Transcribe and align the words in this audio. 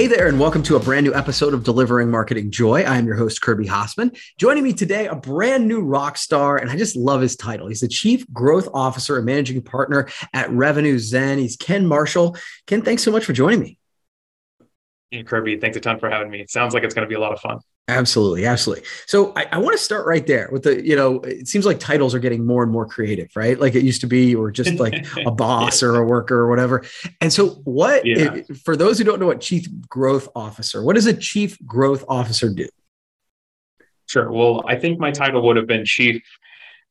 Hey 0.00 0.06
there, 0.06 0.28
and 0.28 0.40
welcome 0.40 0.62
to 0.62 0.76
a 0.76 0.80
brand 0.80 1.04
new 1.04 1.12
episode 1.12 1.52
of 1.52 1.62
Delivering 1.62 2.10
Marketing 2.10 2.50
Joy. 2.50 2.84
I 2.84 2.96
am 2.96 3.04
your 3.04 3.16
host, 3.16 3.42
Kirby 3.42 3.66
Hasseman. 3.66 4.18
Joining 4.38 4.64
me 4.64 4.72
today, 4.72 5.06
a 5.06 5.14
brand 5.14 5.68
new 5.68 5.82
rock 5.82 6.16
star, 6.16 6.56
and 6.56 6.70
I 6.70 6.76
just 6.76 6.96
love 6.96 7.20
his 7.20 7.36
title. 7.36 7.66
He's 7.66 7.80
the 7.80 7.88
Chief 7.88 8.26
Growth 8.32 8.66
Officer 8.72 9.18
and 9.18 9.26
Managing 9.26 9.60
Partner 9.60 10.08
at 10.32 10.50
Revenue 10.52 10.98
Zen. 10.98 11.36
He's 11.36 11.54
Ken 11.54 11.86
Marshall. 11.86 12.34
Ken, 12.66 12.80
thanks 12.80 13.02
so 13.02 13.10
much 13.10 13.26
for 13.26 13.34
joining 13.34 13.60
me. 13.60 13.76
Hey, 15.10 15.22
Kirby, 15.22 15.58
thanks 15.58 15.76
a 15.76 15.80
ton 15.80 15.98
for 15.98 16.08
having 16.08 16.30
me. 16.30 16.40
It 16.40 16.50
sounds 16.50 16.72
like 16.72 16.82
it's 16.82 16.94
going 16.94 17.06
to 17.06 17.08
be 17.10 17.16
a 17.16 17.20
lot 17.20 17.34
of 17.34 17.40
fun. 17.40 17.58
Absolutely, 17.90 18.46
absolutely. 18.46 18.84
So 19.06 19.32
I, 19.34 19.46
I, 19.52 19.58
want 19.58 19.76
to 19.76 19.82
start 19.82 20.06
right 20.06 20.26
there 20.26 20.48
with 20.52 20.62
the, 20.62 20.86
you 20.86 20.94
know, 20.94 21.16
it 21.20 21.48
seems 21.48 21.66
like 21.66 21.80
titles 21.80 22.14
are 22.14 22.18
getting 22.18 22.46
more 22.46 22.62
and 22.62 22.70
more 22.70 22.86
creative, 22.86 23.30
right? 23.34 23.58
Like 23.58 23.74
it 23.74 23.82
used 23.82 24.00
to 24.02 24.06
be, 24.06 24.34
or 24.34 24.50
just 24.50 24.78
like 24.78 25.04
a 25.26 25.30
boss 25.30 25.82
yeah. 25.82 25.88
or 25.88 25.96
a 25.96 26.04
worker 26.04 26.38
or 26.38 26.48
whatever. 26.48 26.84
And 27.20 27.32
so, 27.32 27.50
what 27.64 28.06
yeah. 28.06 28.34
it, 28.34 28.56
for 28.58 28.76
those 28.76 28.98
who 28.98 29.04
don't 29.04 29.18
know 29.18 29.26
what 29.26 29.40
chief 29.40 29.66
growth 29.88 30.28
officer, 30.36 30.84
what 30.84 30.94
does 30.94 31.06
a 31.06 31.14
chief 31.14 31.58
growth 31.66 32.04
officer 32.08 32.48
do? 32.48 32.68
Sure. 34.06 34.30
Well, 34.30 34.64
I 34.66 34.76
think 34.76 34.98
my 34.98 35.10
title 35.10 35.42
would 35.42 35.56
have 35.56 35.66
been 35.66 35.84
chief 35.84 36.22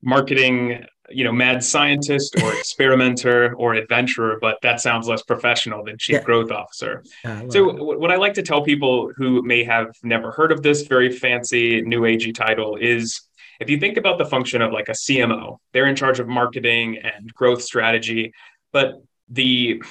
marketing 0.01 0.85
you 1.09 1.23
know 1.23 1.31
mad 1.31 1.63
scientist 1.63 2.35
or 2.41 2.53
experimenter 2.57 3.53
or 3.55 3.73
adventurer 3.73 4.37
but 4.39 4.57
that 4.61 4.79
sounds 4.79 5.07
less 5.07 5.21
professional 5.23 5.83
than 5.83 5.97
chief 5.97 6.15
yeah. 6.15 6.23
growth 6.23 6.51
officer 6.51 7.03
so 7.49 7.69
it. 7.69 7.99
what 7.99 8.11
i 8.11 8.15
like 8.15 8.33
to 8.33 8.43
tell 8.43 8.61
people 8.61 9.11
who 9.15 9.41
may 9.41 9.63
have 9.63 9.87
never 10.03 10.31
heard 10.31 10.51
of 10.51 10.61
this 10.61 10.83
very 10.83 11.11
fancy 11.11 11.81
new 11.81 12.01
agey 12.01 12.33
title 12.33 12.75
is 12.75 13.21
if 13.59 13.69
you 13.69 13.77
think 13.77 13.97
about 13.97 14.17
the 14.17 14.25
function 14.25 14.61
of 14.61 14.71
like 14.71 14.89
a 14.89 14.93
cmo 14.93 15.57
they're 15.73 15.87
in 15.87 15.95
charge 15.95 16.19
of 16.19 16.27
marketing 16.27 16.97
and 16.97 17.33
growth 17.33 17.61
strategy 17.61 18.31
but 18.71 19.01
the 19.29 19.81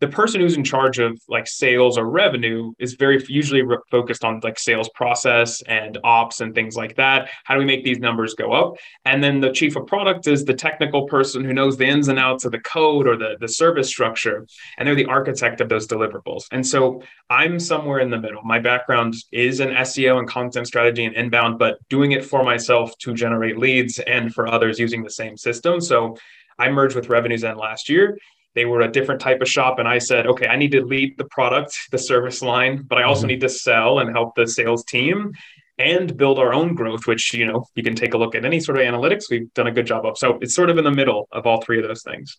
the 0.00 0.08
person 0.08 0.40
who's 0.40 0.56
in 0.56 0.64
charge 0.64 0.98
of 0.98 1.20
like 1.28 1.46
sales 1.46 1.98
or 1.98 2.08
revenue 2.08 2.72
is 2.78 2.94
very 2.94 3.22
usually 3.28 3.60
re- 3.60 3.76
focused 3.90 4.24
on 4.24 4.40
like 4.42 4.58
sales 4.58 4.88
process 4.94 5.60
and 5.62 5.98
ops 6.04 6.40
and 6.40 6.54
things 6.54 6.74
like 6.74 6.96
that. 6.96 7.28
How 7.44 7.54
do 7.54 7.60
we 7.60 7.66
make 7.66 7.84
these 7.84 7.98
numbers 7.98 8.34
go 8.34 8.52
up? 8.52 8.76
And 9.04 9.22
then 9.22 9.40
the 9.40 9.52
chief 9.52 9.76
of 9.76 9.86
product 9.86 10.26
is 10.26 10.44
the 10.44 10.54
technical 10.54 11.06
person 11.06 11.44
who 11.44 11.52
knows 11.52 11.76
the 11.76 11.86
ins 11.86 12.08
and 12.08 12.18
outs 12.18 12.46
of 12.46 12.52
the 12.52 12.60
code 12.60 13.06
or 13.06 13.16
the, 13.16 13.36
the 13.40 13.48
service 13.48 13.88
structure 13.88 14.46
and 14.78 14.88
they're 14.88 14.94
the 14.94 15.04
architect 15.04 15.60
of 15.60 15.68
those 15.68 15.86
deliverables. 15.86 16.44
And 16.50 16.66
so 16.66 17.02
i'm 17.28 17.60
somewhere 17.60 17.98
in 17.98 18.10
the 18.10 18.18
middle. 18.18 18.42
My 18.42 18.58
background 18.58 19.14
is 19.32 19.60
in 19.60 19.68
seo 19.68 20.18
and 20.18 20.26
content 20.26 20.66
strategy 20.66 21.04
and 21.04 21.14
inbound 21.14 21.58
but 21.58 21.76
doing 21.88 22.12
it 22.12 22.24
for 22.24 22.42
myself 22.42 22.96
to 22.98 23.12
generate 23.12 23.58
leads 23.58 23.98
and 23.98 24.32
for 24.32 24.48
others 24.48 24.78
using 24.78 25.02
the 25.02 25.10
same 25.10 25.36
system. 25.36 25.80
So 25.80 26.16
I 26.58 26.70
merged 26.70 26.96
with 26.96 27.08
Revenue 27.08 27.36
Zen 27.36 27.56
last 27.56 27.88
year 27.88 28.18
they 28.54 28.64
were 28.64 28.80
a 28.80 28.90
different 28.90 29.20
type 29.20 29.40
of 29.40 29.48
shop 29.48 29.78
and 29.78 29.88
i 29.88 29.98
said 29.98 30.26
okay 30.26 30.46
i 30.46 30.56
need 30.56 30.72
to 30.72 30.84
lead 30.84 31.16
the 31.18 31.24
product 31.24 31.76
the 31.90 31.98
service 31.98 32.42
line 32.42 32.82
but 32.82 32.98
i 32.98 33.02
also 33.02 33.22
mm-hmm. 33.22 33.28
need 33.28 33.40
to 33.40 33.48
sell 33.48 33.98
and 33.98 34.10
help 34.10 34.34
the 34.34 34.46
sales 34.46 34.84
team 34.84 35.32
and 35.78 36.16
build 36.16 36.38
our 36.38 36.52
own 36.52 36.74
growth 36.74 37.06
which 37.06 37.32
you 37.32 37.46
know 37.46 37.64
you 37.74 37.82
can 37.82 37.94
take 37.94 38.14
a 38.14 38.18
look 38.18 38.34
at 38.34 38.44
any 38.44 38.60
sort 38.60 38.78
of 38.78 38.84
analytics 38.84 39.30
we've 39.30 39.52
done 39.54 39.66
a 39.66 39.72
good 39.72 39.86
job 39.86 40.04
of 40.04 40.16
so 40.18 40.38
it's 40.40 40.54
sort 40.54 40.70
of 40.70 40.78
in 40.78 40.84
the 40.84 40.90
middle 40.90 41.28
of 41.32 41.46
all 41.46 41.60
three 41.60 41.78
of 41.78 41.86
those 41.86 42.02
things 42.02 42.38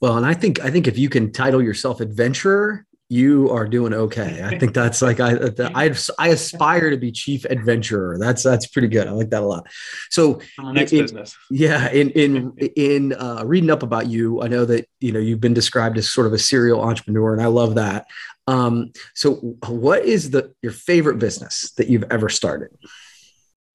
well 0.00 0.16
and 0.16 0.26
i 0.26 0.34
think 0.34 0.60
i 0.60 0.70
think 0.70 0.86
if 0.86 0.98
you 0.98 1.08
can 1.08 1.32
title 1.32 1.62
yourself 1.62 2.00
adventurer 2.00 2.86
you 3.12 3.50
are 3.50 3.68
doing 3.68 3.92
okay. 3.92 4.40
I 4.42 4.58
think 4.58 4.72
that's 4.72 5.02
like 5.02 5.20
I 5.20 5.32
I, 5.74 5.94
I 6.18 6.28
aspire 6.28 6.88
to 6.88 6.96
be 6.96 7.12
chief 7.12 7.44
adventurer. 7.44 8.16
That's 8.18 8.42
that's 8.42 8.66
pretty 8.66 8.88
good. 8.88 9.06
I 9.06 9.10
like 9.10 9.28
that 9.30 9.42
a 9.42 9.46
lot. 9.46 9.66
So 10.10 10.40
next 10.58 10.92
in, 10.92 11.02
business. 11.02 11.36
Yeah, 11.50 11.90
in 11.90 12.08
in 12.10 12.56
in 12.76 13.12
uh, 13.12 13.42
reading 13.44 13.70
up 13.70 13.82
about 13.82 14.06
you, 14.06 14.42
I 14.42 14.48
know 14.48 14.64
that 14.64 14.88
you 15.00 15.12
know 15.12 15.20
you've 15.20 15.42
been 15.42 15.52
described 15.52 15.98
as 15.98 16.10
sort 16.10 16.26
of 16.26 16.32
a 16.32 16.38
serial 16.38 16.80
entrepreneur, 16.80 17.34
and 17.34 17.42
I 17.42 17.46
love 17.46 17.74
that. 17.74 18.06
Um, 18.46 18.92
so, 19.14 19.34
what 19.66 20.04
is 20.04 20.30
the 20.30 20.54
your 20.62 20.72
favorite 20.72 21.18
business 21.18 21.72
that 21.76 21.88
you've 21.88 22.04
ever 22.10 22.30
started? 22.30 22.70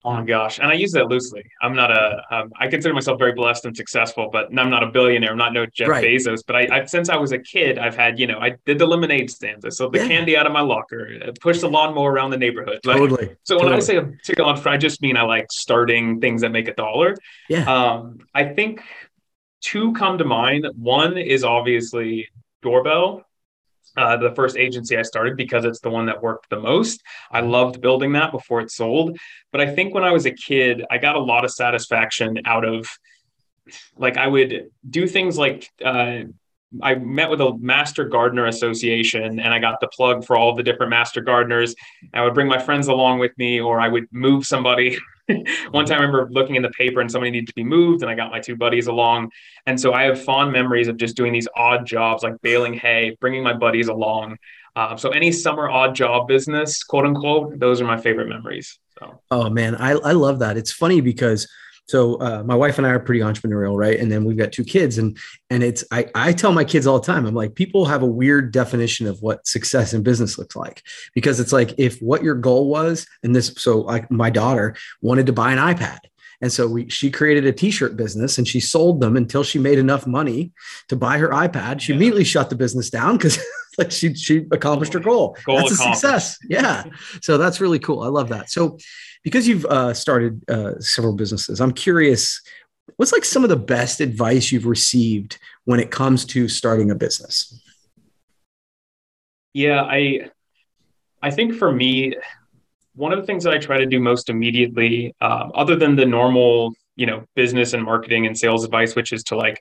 Oh 0.06 0.14
my 0.14 0.24
gosh. 0.24 0.60
And 0.60 0.68
I 0.68 0.74
use 0.74 0.92
that 0.92 1.08
loosely. 1.10 1.44
I'm 1.62 1.76
not 1.76 1.92
a. 1.92 2.22
Um, 2.32 2.52
I 2.60 2.68
consider 2.68 2.94
myself 2.94 3.18
very 3.18 3.34
blessed 3.34 3.66
and 3.66 3.76
successful, 3.76 4.30
but 4.32 4.48
I'm 4.58 4.70
not 4.70 4.84
a 4.84 4.88
billionaire. 4.88 5.32
I'm 5.32 5.38
not 5.38 5.54
no 5.54 5.66
Jeff 5.66 5.90
right. 5.90 6.04
Bezos, 6.04 6.44
but 6.46 6.56
I, 6.56 6.68
I, 6.72 6.86
since 6.86 7.10
I 7.10 7.18
was 7.18 7.32
a 7.32 7.40
kid, 7.40 7.80
I've 7.80 7.96
had, 7.96 8.20
you 8.20 8.28
know, 8.28 8.40
I 8.40 8.54
did 8.66 8.78
the 8.80 8.86
lemonade 8.86 9.30
stands. 9.32 9.66
I 9.66 9.70
sold 9.70 9.94
the 9.94 10.00
yeah. 10.00 10.08
candy 10.08 10.38
out 10.38 10.46
of 10.46 10.54
my 10.54 10.62
locker, 10.62 11.10
I 11.26 11.32
pushed 11.42 11.62
the 11.62 11.70
lawnmower 11.70 12.12
around 12.12 12.30
the 12.30 12.38
neighborhood. 12.38 12.80
Like, 12.86 12.98
totally. 12.98 13.36
So 13.44 13.56
totally. 13.56 13.72
when 13.72 13.78
I 13.78 13.80
say 13.80 13.98
a 13.98 14.10
serial 14.24 14.50
entrepreneur, 14.50 14.76
I 14.76 14.78
just 14.78 15.02
mean 15.02 15.18
I 15.18 15.24
like 15.24 15.48
starting 15.52 16.22
things 16.22 16.42
that 16.42 16.52
make 16.52 16.68
a 16.68 16.74
dollar. 16.74 17.16
Yeah. 17.50 17.64
Um, 17.66 18.20
I 18.34 18.46
think 18.46 18.84
two 19.62 19.94
come 19.94 20.20
to 20.20 20.26
mind. 20.26 20.68
One 20.76 21.18
is 21.18 21.44
obviously 21.44 22.30
Doorbell 22.62 23.27
uh, 23.96 24.18
the 24.18 24.34
first 24.36 24.58
agency 24.58 24.98
I 24.98 25.02
started 25.02 25.38
because 25.38 25.66
it's 25.66 25.80
the 25.80 25.90
one 25.90 26.06
that 26.08 26.22
worked 26.22 26.50
the 26.50 26.60
most. 26.60 27.02
I 27.32 27.42
loved 27.42 27.82
building 27.82 28.14
that 28.14 28.32
before 28.32 28.62
it 28.62 28.72
sold. 28.72 29.18
But 29.52 29.62
I 29.62 29.74
think 29.74 29.94
when 29.94 30.04
I 30.04 30.12
was 30.12 30.26
a 30.26 30.32
kid, 30.32 30.86
I 30.92 30.98
got 30.98 31.16
a 31.16 31.20
lot 31.20 31.46
of 31.46 31.52
satisfaction 31.52 32.42
out 32.46 32.66
of 32.66 32.88
like 33.98 34.18
I 34.18 34.28
would 34.28 34.70
do 34.90 35.08
things 35.08 35.38
like 35.38 35.70
uh, 35.84 36.22
I 36.82 36.96
met 36.96 37.30
with 37.30 37.42
a 37.42 37.58
master 37.58 38.06
gardener 38.06 38.46
association 38.46 39.40
and 39.40 39.54
I 39.54 39.60
got 39.60 39.80
the 39.80 39.88
plug 39.88 40.26
for 40.26 40.36
all 40.36 40.54
the 40.56 40.64
different 40.64 40.90
master 40.90 41.22
gardeners. 41.22 41.76
I 42.14 42.24
would 42.24 42.34
bring 42.34 42.48
my 42.48 42.60
friends 42.60 42.88
along 42.88 43.20
with 43.20 43.38
me, 43.38 43.60
or 43.60 43.80
I 43.80 43.88
would 43.88 44.08
move 44.12 44.46
somebody. 44.46 44.98
One 45.72 45.86
time 45.86 46.00
I 46.00 46.04
remember 46.04 46.30
looking 46.32 46.56
in 46.56 46.62
the 46.62 46.70
paper 46.70 47.02
and 47.02 47.12
somebody 47.12 47.32
needed 47.32 47.48
to 47.48 47.54
be 47.54 47.64
moved, 47.64 48.02
and 48.02 48.10
I 48.10 48.16
got 48.16 48.32
my 48.32 48.40
two 48.40 48.56
buddies 48.56 48.88
along. 48.88 49.32
And 49.66 49.80
so 49.80 49.94
I 49.94 50.04
have 50.04 50.24
fond 50.24 50.52
memories 50.52 50.88
of 50.88 50.98
just 50.98 51.16
doing 51.16 51.34
these 51.34 51.48
odd 51.56 51.86
jobs 51.86 52.24
like 52.24 52.42
baling 52.42 52.74
hay, 52.74 53.18
bringing 53.20 53.44
my 53.44 53.54
buddies 53.54 53.88
along. 53.88 54.38
Uh, 54.76 54.96
so 54.96 55.10
any 55.10 55.32
summer 55.32 55.70
odd 55.70 55.96
job 55.96 56.28
business, 56.28 56.84
quote 56.84 57.06
unquote, 57.06 57.60
those 57.60 57.82
are 57.82 57.86
my 57.86 57.98
favorite 57.98 58.30
memories. 58.30 58.80
So. 59.00 59.20
Oh 59.32 59.50
man, 59.50 59.76
I, 59.76 59.92
I 59.92 60.12
love 60.14 60.40
that. 60.40 60.58
It's 60.58 60.72
funny 60.72 61.02
because 61.02 61.48
so 61.88 62.16
uh, 62.16 62.44
my 62.46 62.56
wife 62.56 62.78
and 62.78 62.86
I 62.86 62.92
are 62.92 63.00
pretty 63.00 63.22
entrepreneurial, 63.22 63.78
right? 63.78 63.98
And 64.00 64.12
then 64.12 64.26
we've 64.26 64.38
got 64.38 64.52
two 64.52 64.66
kids, 64.66 64.98
and 64.98 65.18
and 65.50 65.64
it's 65.64 65.84
I 65.92 66.08
I 66.14 66.34
tell 66.34 66.52
my 66.52 66.66
kids 66.66 66.86
all 66.86 67.00
the 67.00 67.06
time, 67.06 67.26
I'm 67.26 67.34
like, 67.34 67.56
people 67.56 67.86
have 67.86 68.04
a 68.04 68.08
weird 68.08 68.52
definition 68.52 69.08
of 69.08 69.22
what 69.22 69.48
success 69.48 69.94
in 69.94 70.04
business 70.04 70.38
looks 70.38 70.56
like 70.56 70.84
because 71.14 71.40
it's 71.40 71.54
like 71.54 71.74
if 71.78 72.00
what 72.00 72.24
your 72.24 72.36
goal 72.36 72.70
was, 72.70 73.08
and 73.24 73.36
this, 73.36 73.54
so 73.58 73.80
like 73.80 74.12
my 74.12 74.30
daughter 74.30 74.76
wanted 75.02 75.26
to 75.28 75.34
buy 75.34 75.52
an 75.52 75.60
iPad. 75.60 76.00
And 76.40 76.52
so 76.52 76.68
we, 76.68 76.88
she 76.90 77.10
created 77.10 77.46
a 77.46 77.52
t-shirt 77.52 77.98
business 77.98 78.38
and 78.38 78.48
she 78.48 78.60
sold 78.60 79.02
them 79.02 79.18
until 79.18 79.44
she 79.44 79.58
made 79.58 79.80
enough 79.80 80.06
money 80.06 80.52
to 80.88 80.96
buy 80.96 81.18
her 81.18 81.30
iPad. 81.30 81.80
She 81.80 81.92
yeah. 81.92 81.96
immediately 81.96 82.26
shut 82.26 82.52
the 82.52 82.56
business 82.56 82.92
down 82.92 83.18
because 83.18 83.40
like 83.80 83.92
she 83.92 84.14
she 84.14 84.46
accomplished 84.52 84.94
her 84.94 85.00
goal. 85.00 85.38
goal 85.46 85.58
that's 85.58 85.72
a 85.72 85.76
success. 85.76 86.38
Yeah. 86.50 86.84
So 87.22 87.38
that's 87.38 87.62
really 87.62 87.80
cool. 87.80 88.02
I 88.02 88.08
love 88.08 88.30
that. 88.30 88.50
So 88.50 88.78
because 89.24 89.48
you've 89.48 89.66
uh, 89.66 89.94
started 89.94 90.44
uh, 90.50 90.80
several 90.80 91.14
businesses, 91.14 91.62
I'm 91.62 91.74
curious, 91.74 92.42
what's 92.96 93.12
like 93.12 93.26
some 93.26 93.44
of 93.44 93.50
the 93.50 93.58
best 93.58 94.02
advice 94.02 94.52
you've 94.52 94.66
received 94.66 95.38
when 95.66 95.80
it 95.80 95.92
comes 95.92 96.26
to 96.26 96.48
starting 96.48 96.92
a 96.92 96.96
business? 96.96 97.62
Yeah, 99.54 99.84
I 99.84 100.30
I 101.22 101.32
think 101.32 101.56
for 101.56 101.72
me, 101.72 102.16
one 102.96 103.14
of 103.14 103.20
the 103.20 103.26
things 103.26 103.44
that 103.44 103.54
I 103.54 103.58
try 103.58 103.78
to 103.78 103.86
do 103.86 104.00
most 104.00 104.30
immediately, 104.30 105.16
um, 105.22 105.52
other 105.54 105.76
than 105.76 105.96
the 105.96 106.06
normal, 106.06 106.74
you 106.96 107.06
know, 107.06 107.26
business 107.36 107.74
and 107.74 107.84
marketing 107.84 108.26
and 108.26 108.38
sales 108.38 108.64
advice, 108.64 108.96
which 108.96 109.12
is 109.12 109.24
to 109.26 109.36
like 109.36 109.60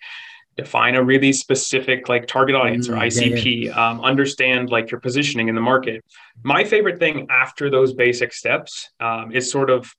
define 0.57 0.95
a 0.95 1.03
really 1.03 1.33
specific 1.33 2.09
like 2.09 2.27
target 2.27 2.55
audience 2.55 2.89
or 2.89 2.95
ICP, 2.95 3.43
mm, 3.43 3.65
yeah. 3.65 3.89
Um, 3.89 4.01
understand 4.01 4.71
like 4.71 4.91
your 4.91 5.01
positioning 5.01 5.49
in 5.49 5.55
the 5.55 5.61
market. 5.61 6.03
My 6.43 6.65
favorite 6.65 6.99
thing 6.99 7.27
after 7.31 7.69
those 7.69 7.93
basic 7.93 8.33
steps 8.33 8.89
um, 8.99 9.33
is 9.33 9.51
sort 9.51 9.69
of 9.69 9.93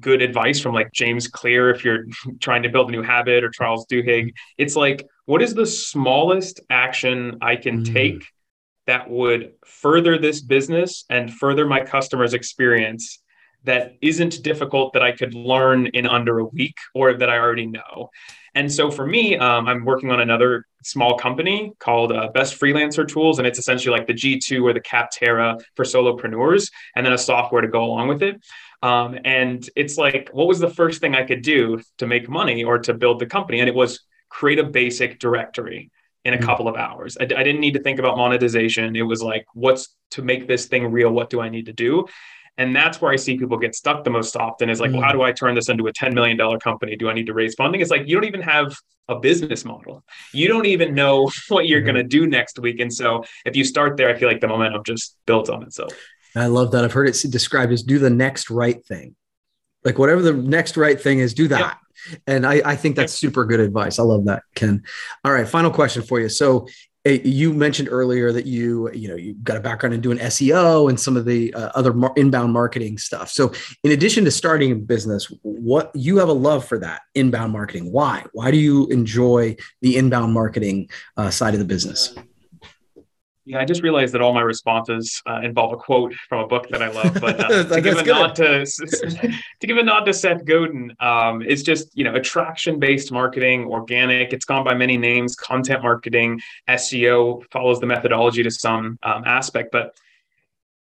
good 0.00 0.22
advice 0.22 0.58
from 0.60 0.74
like 0.74 0.90
James 0.92 1.28
Clear 1.28 1.70
if 1.70 1.84
you're 1.84 2.04
trying 2.40 2.62
to 2.62 2.70
build 2.70 2.88
a 2.88 2.92
new 2.92 3.02
habit 3.02 3.44
or 3.44 3.50
Charles 3.50 3.86
Duhigg. 3.86 4.32
It's 4.56 4.76
like, 4.76 5.06
what 5.26 5.42
is 5.42 5.54
the 5.54 5.66
smallest 5.66 6.60
action 6.70 7.38
I 7.42 7.56
can 7.56 7.84
mm. 7.84 7.92
take 7.92 8.24
that 8.86 9.08
would 9.08 9.52
further 9.64 10.18
this 10.18 10.40
business 10.40 11.04
and 11.08 11.32
further 11.32 11.66
my 11.66 11.84
customers' 11.84 12.34
experience 12.34 13.20
that 13.64 13.96
isn't 14.00 14.42
difficult 14.42 14.92
that 14.92 15.02
I 15.02 15.12
could 15.12 15.34
learn 15.34 15.86
in 15.86 16.06
under 16.06 16.40
a 16.40 16.44
week 16.44 16.76
or 16.94 17.14
that 17.14 17.30
I 17.30 17.38
already 17.38 17.66
know. 17.66 18.10
And 18.54 18.70
so 18.70 18.90
for 18.90 19.06
me, 19.06 19.36
um, 19.36 19.66
I'm 19.66 19.84
working 19.84 20.10
on 20.10 20.20
another 20.20 20.66
small 20.82 21.16
company 21.16 21.72
called 21.78 22.12
uh, 22.12 22.28
Best 22.34 22.60
Freelancer 22.60 23.06
Tools, 23.08 23.38
and 23.38 23.46
it's 23.46 23.58
essentially 23.58 23.96
like 23.96 24.06
the 24.06 24.12
G2 24.12 24.62
or 24.62 24.72
the 24.74 24.80
Capterra 24.80 25.60
for 25.74 25.84
solopreneurs, 25.84 26.70
and 26.94 27.06
then 27.06 27.14
a 27.14 27.18
software 27.18 27.62
to 27.62 27.68
go 27.68 27.84
along 27.84 28.08
with 28.08 28.22
it. 28.22 28.42
Um, 28.82 29.16
and 29.24 29.66
it's 29.76 29.96
like, 29.96 30.28
what 30.32 30.48
was 30.48 30.58
the 30.58 30.68
first 30.68 31.00
thing 31.00 31.14
I 31.14 31.22
could 31.22 31.42
do 31.42 31.80
to 31.98 32.06
make 32.06 32.28
money 32.28 32.64
or 32.64 32.78
to 32.80 32.92
build 32.92 33.20
the 33.20 33.26
company? 33.26 33.60
And 33.60 33.68
it 33.68 33.74
was 33.74 34.00
create 34.28 34.58
a 34.58 34.64
basic 34.64 35.18
directory 35.18 35.90
in 36.24 36.34
a 36.34 36.36
mm-hmm. 36.36 36.46
couple 36.46 36.68
of 36.68 36.76
hours. 36.76 37.16
I, 37.18 37.24
I 37.24 37.26
didn't 37.42 37.60
need 37.60 37.74
to 37.74 37.82
think 37.82 37.98
about 37.98 38.16
monetization. 38.16 38.96
It 38.96 39.02
was 39.02 39.22
like, 39.22 39.46
what's 39.54 39.94
to 40.12 40.22
make 40.22 40.46
this 40.46 40.66
thing 40.66 40.90
real? 40.90 41.10
What 41.10 41.30
do 41.30 41.40
I 41.40 41.48
need 41.48 41.66
to 41.66 41.72
do? 41.72 42.06
And 42.58 42.76
that's 42.76 43.00
where 43.00 43.10
I 43.10 43.16
see 43.16 43.38
people 43.38 43.56
get 43.56 43.74
stuck 43.74 44.04
the 44.04 44.10
most 44.10 44.36
often 44.36 44.68
is 44.68 44.78
like, 44.80 44.90
mm. 44.90 44.94
well, 44.94 45.02
how 45.02 45.10
mm. 45.10 45.14
do 45.14 45.22
I 45.22 45.32
turn 45.32 45.54
this 45.54 45.68
into 45.68 45.86
a 45.86 45.92
$10 45.92 46.12
million 46.12 46.38
company? 46.60 46.96
Do 46.96 47.08
I 47.08 47.14
need 47.14 47.26
to 47.26 47.34
raise 47.34 47.54
funding? 47.54 47.80
It's 47.80 47.90
like, 47.90 48.06
you 48.06 48.14
don't 48.14 48.26
even 48.26 48.42
have 48.42 48.76
a 49.08 49.18
business 49.18 49.64
model. 49.64 50.04
You 50.32 50.48
don't 50.48 50.66
even 50.66 50.94
know 50.94 51.30
what 51.48 51.66
you're 51.66 51.80
mm. 51.80 51.86
going 51.86 51.96
to 51.96 52.04
do 52.04 52.26
next 52.26 52.58
week. 52.58 52.80
And 52.80 52.92
so 52.92 53.24
if 53.46 53.56
you 53.56 53.64
start 53.64 53.96
there, 53.96 54.10
I 54.10 54.18
feel 54.18 54.28
like 54.28 54.40
the 54.40 54.48
momentum 54.48 54.82
just 54.84 55.16
builds 55.26 55.48
on 55.48 55.62
itself. 55.62 55.92
I 56.36 56.46
love 56.46 56.72
that. 56.72 56.84
I've 56.84 56.92
heard 56.92 57.08
it 57.08 57.24
described 57.30 57.72
as 57.72 57.82
do 57.82 57.98
the 57.98 58.10
next 58.10 58.50
right 58.50 58.84
thing. 58.84 59.14
Like 59.84 59.98
whatever 59.98 60.22
the 60.22 60.32
next 60.32 60.76
right 60.76 61.00
thing 61.00 61.18
is, 61.18 61.34
do 61.34 61.48
that. 61.48 61.78
Yep. 62.10 62.20
And 62.26 62.46
I, 62.46 62.62
I 62.64 62.76
think 62.76 62.96
that's 62.96 63.12
super 63.12 63.44
good 63.44 63.60
advice. 63.60 63.98
I 63.98 64.02
love 64.02 64.26
that, 64.26 64.42
Ken. 64.54 64.82
All 65.24 65.32
right, 65.32 65.46
final 65.46 65.70
question 65.70 66.02
for 66.02 66.20
you. 66.20 66.28
So 66.28 66.66
you 67.04 67.52
mentioned 67.52 67.88
earlier 67.90 68.32
that 68.32 68.46
you 68.46 68.90
you 68.92 69.08
know 69.08 69.16
you 69.16 69.34
got 69.42 69.56
a 69.56 69.60
background 69.60 69.94
in 69.94 70.00
doing 70.00 70.18
SEO 70.18 70.88
and 70.88 70.98
some 70.98 71.16
of 71.16 71.24
the 71.24 71.52
uh, 71.54 71.70
other 71.74 71.92
mar- 71.92 72.12
inbound 72.16 72.52
marketing 72.52 72.98
stuff. 72.98 73.28
So 73.28 73.52
in 73.82 73.90
addition 73.90 74.24
to 74.24 74.30
starting 74.30 74.72
a 74.72 74.76
business, 74.76 75.32
what 75.42 75.90
you 75.94 76.18
have 76.18 76.28
a 76.28 76.34
love 76.34 76.64
for 76.64 76.78
that 76.78 77.02
inbound 77.14 77.52
marketing? 77.52 77.90
Why? 77.90 78.24
Why 78.32 78.50
do 78.50 78.56
you 78.56 78.86
enjoy 78.86 79.56
the 79.80 79.96
inbound 79.96 80.32
marketing 80.32 80.90
uh, 81.16 81.30
side 81.30 81.54
of 81.54 81.60
the 81.60 81.66
business? 81.66 82.14
Yeah, 83.44 83.58
I 83.58 83.64
just 83.64 83.82
realized 83.82 84.14
that 84.14 84.20
all 84.20 84.32
my 84.32 84.40
responses 84.40 85.20
uh, 85.26 85.40
involve 85.40 85.72
a 85.72 85.76
quote 85.76 86.14
from 86.28 86.44
a 86.44 86.46
book 86.46 86.68
that 86.68 86.80
I 86.80 86.88
love. 86.88 87.14
But 87.20 87.40
uh, 87.50 87.64
to 87.64 87.80
give 87.80 87.98
a 87.98 88.04
nod 88.04 88.36
to 88.36 88.64
to 89.60 89.66
give 89.66 89.76
a 89.78 89.82
nod 89.82 90.04
to 90.04 90.14
Seth 90.14 90.44
Godin, 90.44 90.94
um, 91.00 91.42
it's 91.42 91.62
just 91.62 91.96
you 91.96 92.04
know 92.04 92.14
attraction 92.14 92.78
based 92.78 93.10
marketing, 93.10 93.64
organic. 93.64 94.32
It's 94.32 94.44
gone 94.44 94.64
by 94.64 94.74
many 94.74 94.96
names. 94.96 95.34
Content 95.34 95.82
marketing, 95.82 96.40
SEO 96.68 97.42
follows 97.50 97.80
the 97.80 97.86
methodology 97.86 98.44
to 98.44 98.50
some 98.50 98.98
um, 99.02 99.24
aspect. 99.26 99.72
But 99.72 99.96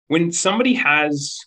when 0.08 0.32
somebody 0.32 0.75
has 0.75 1.38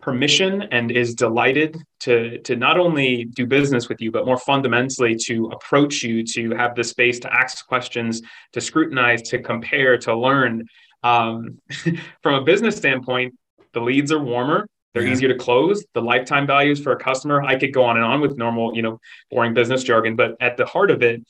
permission 0.00 0.62
and 0.70 0.90
is 0.90 1.14
delighted 1.14 1.76
to 2.00 2.38
to 2.38 2.56
not 2.56 2.78
only 2.78 3.24
do 3.24 3.46
business 3.46 3.88
with 3.88 4.00
you 4.00 4.10
but 4.10 4.24
more 4.24 4.38
fundamentally 4.38 5.14
to 5.14 5.46
approach 5.46 6.02
you 6.02 6.24
to 6.24 6.50
have 6.50 6.74
the 6.74 6.84
space 6.84 7.18
to 7.20 7.32
ask 7.32 7.66
questions 7.66 8.22
to 8.52 8.60
scrutinize 8.60 9.22
to 9.22 9.38
compare 9.40 9.98
to 9.98 10.16
learn 10.16 10.64
um, 11.02 11.58
from 12.22 12.34
a 12.34 12.42
business 12.42 12.76
standpoint 12.76 13.34
the 13.72 13.80
leads 13.80 14.10
are 14.10 14.18
warmer 14.18 14.66
they're 14.94 15.06
yeah. 15.06 15.12
easier 15.12 15.28
to 15.28 15.36
close 15.36 15.84
the 15.94 16.02
lifetime 16.02 16.46
values 16.46 16.80
for 16.80 16.92
a 16.92 16.96
customer 16.96 17.42
i 17.42 17.56
could 17.56 17.72
go 17.72 17.84
on 17.84 17.96
and 17.96 18.04
on 18.04 18.20
with 18.20 18.36
normal 18.38 18.74
you 18.74 18.82
know 18.82 18.98
boring 19.30 19.54
business 19.54 19.82
jargon 19.82 20.16
but 20.16 20.36
at 20.40 20.56
the 20.56 20.64
heart 20.64 20.90
of 20.90 21.02
it 21.02 21.22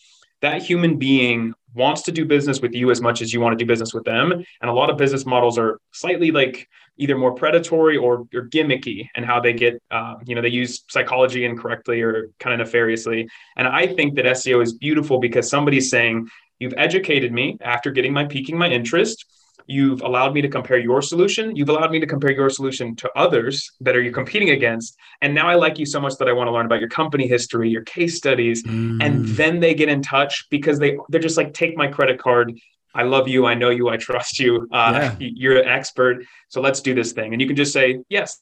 that 0.43 0.63
human 0.63 0.97
being 0.97 1.55
wants 1.75 2.03
to 2.03 2.13
do 2.13 2.25
business 2.25 2.61
with 2.61 2.75
you 2.75 2.91
as 2.91 3.01
much 3.01 3.23
as 3.23 3.33
you 3.33 3.41
want 3.41 3.59
to 3.59 3.65
do 3.65 3.67
business 3.67 3.95
with 3.95 4.05
them. 4.05 4.33
And 4.33 4.71
a 4.71 4.73
lot 4.73 4.91
of 4.91 4.97
business 4.97 5.25
models 5.25 5.59
are 5.59 5.81
slightly 5.93 6.31
like 6.31 6.69
either 6.97 7.17
more 7.17 7.35
predatory 7.35 7.97
or, 7.97 8.27
or 8.35 8.49
gimmicky 8.49 9.09
and 9.15 9.25
how 9.25 9.41
they 9.41 9.53
get 9.53 9.83
uh, 9.91 10.17
you 10.27 10.35
know 10.35 10.43
they 10.43 10.49
use 10.49 10.85
psychology 10.89 11.45
incorrectly 11.45 12.03
or 12.03 12.29
kind 12.39 12.61
of 12.61 12.67
nefariously. 12.67 13.29
And 13.57 13.67
i 13.67 13.87
think 13.87 14.17
that 14.17 14.25
seo 14.27 14.63
is 14.63 14.75
beautiful 14.75 15.19
because 15.19 15.49
somebody's 15.49 15.91
saying 15.91 16.29
you've 16.59 16.75
educated 16.77 17.33
me 17.33 17.57
after 17.63 17.91
getting 17.91 18.13
my 18.13 18.27
piquing 18.27 18.59
my 18.59 18.69
interest 18.69 19.25
you've 19.67 20.03
allowed 20.03 20.35
me 20.35 20.41
to 20.41 20.49
compare 20.49 20.79
your 20.79 21.03
solution 21.03 21.55
you've 21.57 21.69
allowed 21.69 21.91
me 21.91 22.01
to 22.01 22.07
compare 22.07 22.33
your 22.33 22.51
solution 22.51 22.95
to 22.97 23.11
others 23.17 23.71
that 23.81 23.97
are 23.97 24.03
you 24.03 24.13
competing 24.13 24.51
against 24.51 24.97
and 25.23 25.35
now 25.35 25.49
i 25.49 25.55
like 25.55 25.79
you 25.79 25.87
so 25.87 26.01
much 26.01 26.17
that 26.19 26.29
i 26.29 26.33
want 26.33 26.49
to 26.49 26.53
learn 26.53 26.67
about 26.67 26.81
your 26.81 26.89
company 26.89 27.27
history 27.27 27.69
your 27.69 27.83
case 27.83 28.17
studies 28.17 28.63
mm. 28.65 29.03
and 29.03 29.27
then 29.29 29.61
they 29.61 29.75
get 29.75 29.89
in 29.89 30.03
touch 30.03 30.47
because 30.51 30.79
they 30.79 30.97
they're 31.09 31.21
just 31.21 31.37
like 31.37 31.53
take 31.55 31.77
my 31.77 31.87
credit 31.87 32.19
card 32.19 32.59
I 32.93 33.05
love 33.05 33.29
you. 33.29 33.47
I 33.47 33.55
know 33.55 33.71
you. 33.71 33.89
I 33.89 33.97
trust 33.97 34.41
you. 34.41 34.67
Uh, 34.73 34.91
yeah. 34.93 35.15
You're 35.21 35.61
an 35.61 35.69
expert. 35.69 36.25
So 36.49 36.61
let's 36.61 36.81
do 36.81 36.93
this 36.93 37.13
thing. 37.13 37.33
And 37.33 37.41
you 37.41 37.47
can 37.47 37.55
just 37.55 37.73
say 37.73 38.01
yes 38.09 38.41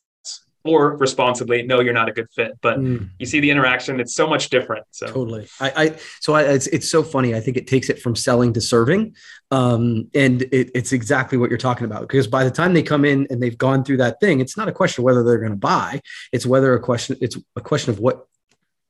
or 0.69 0.97
responsibly, 0.97 1.63
no, 1.63 1.81
you're 1.81 1.93
not 1.93 2.09
a 2.09 2.13
good 2.13 2.29
fit. 2.31 2.53
But 2.61 2.79
mm. 2.79 3.09
you 3.19 3.27
see 3.27 3.41
the 3.41 3.51
interaction; 3.51 3.99
it's 4.01 4.15
so 4.15 4.27
much 4.27 4.51
different. 4.51 4.87
So 4.91 5.07
totally. 5.07 5.49
I, 5.61 5.73
I 5.77 5.97
so 6.21 6.35
I, 6.35 6.43
it's 6.43 6.67
it's 6.69 6.89
so 6.89 7.03
funny. 7.03 7.35
I 7.35 7.41
think 7.41 7.57
it 7.57 7.67
takes 7.67 7.89
it 7.89 8.01
from 8.01 8.15
selling 8.15 8.53
to 8.53 8.61
serving, 8.61 9.17
um, 9.51 10.09
and 10.15 10.43
it, 10.43 10.71
it's 10.75 10.93
exactly 10.93 11.39
what 11.39 11.51
you're 11.51 11.59
talking 11.59 11.87
about. 11.87 12.03
Because 12.03 12.27
by 12.27 12.45
the 12.45 12.51
time 12.51 12.75
they 12.75 12.83
come 12.83 13.05
in 13.05 13.27
and 13.31 13.43
they've 13.43 13.59
gone 13.59 13.83
through 13.85 13.99
that 13.99 14.21
thing, 14.21 14.41
it's 14.41 14.57
not 14.57 14.69
a 14.69 14.73
question 14.73 15.03
of 15.03 15.05
whether 15.07 15.25
they're 15.25 15.39
going 15.39 15.51
to 15.51 15.57
buy. 15.57 16.01
It's 16.33 16.47
whether 16.47 16.75
a 16.75 16.81
question. 16.81 17.17
It's 17.21 17.37
a 17.57 17.61
question 17.61 17.93
of 17.93 17.99
what 17.99 18.28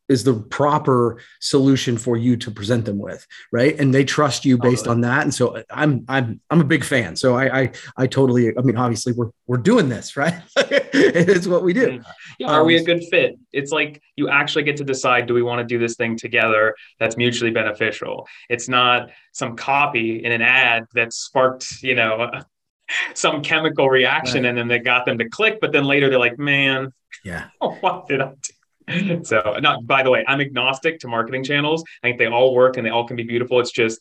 is 0.09 0.25
the 0.25 0.35
proper 0.35 1.21
solution 1.41 1.99
for 1.99 2.17
you 2.17 2.37
to 2.37 2.51
present 2.51 2.85
them 2.85 2.99
with 2.99 3.27
right? 3.53 3.79
And 3.79 3.95
they 3.95 4.05
trust 4.05 4.45
you 4.45 4.59
based 4.59 4.85
totally. 4.85 4.95
on 4.95 5.01
that. 5.03 5.23
And 5.23 5.35
so 5.35 5.63
i'm 5.71 6.05
i'm 6.09 6.41
i'm 6.51 6.61
a 6.61 6.65
big 6.65 6.85
fan. 6.85 7.17
So 7.17 7.37
i 7.37 7.61
i, 7.61 7.73
I 7.97 8.07
totally 8.07 8.57
i 8.57 8.61
mean 8.63 8.77
obviously 8.77 9.13
we're 9.13 9.31
we're 9.47 9.59
doing 9.59 9.89
this 9.89 10.17
right? 10.17 10.35
It's 11.01 11.47
what 11.47 11.63
we 11.63 11.73
do. 11.73 12.01
Yeah, 12.39 12.49
are 12.49 12.61
um, 12.61 12.67
we 12.67 12.77
a 12.77 12.83
good 12.83 13.05
fit? 13.11 13.39
It's 13.53 13.71
like 13.71 14.03
you 14.17 14.29
actually 14.29 14.65
get 14.65 14.77
to 14.79 14.85
decide 14.85 15.27
do 15.27 15.35
we 15.35 15.43
want 15.43 15.61
to 15.61 15.65
do 15.65 15.79
this 15.79 15.97
thing 15.97 16.17
together 16.17 16.75
that's 16.99 17.17
mutually 17.17 17.51
beneficial? 17.51 18.27
It's 18.49 18.69
not 18.69 19.11
some 19.33 19.57
copy 19.57 20.25
in 20.25 20.33
an 20.33 20.43
ad 20.43 20.87
that 20.95 21.13
sparked 21.13 21.83
you 21.83 21.95
know 21.95 22.31
some 23.15 23.43
chemical 23.43 23.89
reaction 23.89 24.43
right. 24.43 24.49
and 24.49 24.59
then 24.59 24.69
they 24.69 24.79
got 24.79 25.07
them 25.07 25.19
to 25.19 25.29
click 25.29 25.59
but 25.61 25.73
then 25.73 25.85
later 25.85 26.09
they're 26.09 26.19
like 26.19 26.39
man 26.39 26.93
yeah. 27.25 27.49
oh, 27.61 27.73
what 27.81 28.07
did 28.09 28.21
i 28.21 28.29
do 28.29 28.53
so 29.23 29.57
not 29.61 29.87
by 29.87 30.03
the 30.03 30.11
way 30.11 30.25
i'm 30.27 30.41
agnostic 30.41 30.99
to 31.01 31.09
marketing 31.09 31.45
channels. 31.45 31.85
I 32.03 32.09
think 32.09 32.19
they 32.19 32.27
all 32.27 32.55
work 32.55 32.77
and 32.77 32.87
they 32.87 32.91
all 32.91 33.07
can 33.07 33.17
be 33.17 33.23
beautiful. 33.23 33.61
It's 33.61 33.71
just 33.71 34.01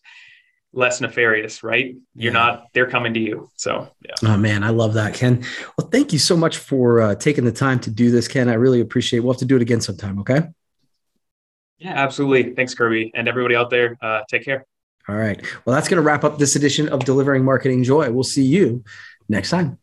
less 0.74 1.02
nefarious 1.02 1.64
right? 1.64 1.96
You're 2.16 2.34
yeah. 2.34 2.40
not 2.40 2.68
they're 2.74 2.90
coming 2.90 3.14
to 3.14 3.20
you. 3.20 3.50
So 3.56 3.90
yeah. 4.06 4.16
Oh 4.24 4.38
man 4.38 4.64
i 4.64 4.70
love 4.70 4.94
that 4.94 5.14
ken. 5.14 5.44
Well 5.78 5.88
thank 5.88 6.14
you 6.14 6.20
so 6.20 6.38
much 6.38 6.58
for 6.58 7.02
uh, 7.02 7.16
taking 7.16 7.46
the 7.46 7.52
time 7.52 7.80
to 7.82 7.90
do 7.90 8.12
this 8.12 8.28
ken. 8.28 8.50
I 8.50 8.54
really 8.54 8.82
appreciate 8.82 9.20
it. 9.20 9.22
we'll 9.22 9.34
have 9.34 9.40
to 9.40 9.46
do 9.46 9.56
it 9.56 9.62
again 9.62 9.82
sometime 9.82 10.20
okay? 10.20 10.42
Yeah 11.78 11.94
absolutely. 11.96 12.54
Thanks 12.54 12.74
kirby 12.74 13.12
and 13.16 13.28
everybody 13.28 13.56
out 13.56 13.70
there 13.70 13.98
uh, 14.02 14.22
take 14.30 14.44
care. 14.44 14.66
All 15.08 15.16
right. 15.16 15.44
Well 15.66 15.76
that's 15.76 15.88
going 15.88 16.02
to 16.02 16.06
wrap 16.06 16.24
up 16.24 16.38
this 16.38 16.56
edition 16.56 16.90
of 16.90 17.06
delivering 17.06 17.44
marketing 17.44 17.84
joy. 17.84 18.12
We'll 18.12 18.24
see 18.24 18.44
you 18.44 18.84
next 19.30 19.50
time 19.50 19.78